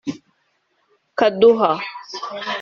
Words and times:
Kaduha 1.17 1.71